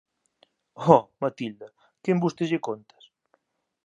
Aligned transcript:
Oh, 0.95 1.01
Matilda, 1.23 1.67
que 2.01 2.09
embustes 2.15 2.49
lle 2.51 2.63
contas! 2.67 3.03